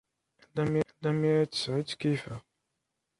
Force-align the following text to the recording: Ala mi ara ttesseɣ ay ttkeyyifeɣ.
Ala 1.01 1.09
mi 1.17 1.27
ara 1.31 1.45
ttesseɣ 1.47 1.73
ay 1.75 1.83
ttkeyyifeɣ. 1.85 2.41